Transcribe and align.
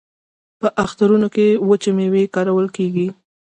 په 0.59 0.67
اخترونو 0.85 1.27
کې 1.35 1.47
وچې 1.67 1.91
میوې 1.97 2.23
کارول 2.35 2.67
کیږي. 2.75 3.07